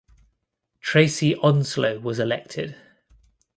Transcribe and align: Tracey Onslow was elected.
Tracey 0.81 1.35
Onslow 1.35 1.99
was 1.99 2.17
elected. 2.17 2.75